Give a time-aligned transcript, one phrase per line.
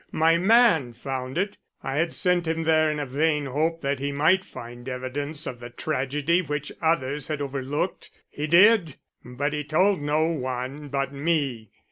[0.11, 4.11] My man found it; I had sent him there in a vain hope that he
[4.11, 8.09] might find evidence of the tragedy which others had overlooked.
[8.27, 11.69] He did, but he told no one but me.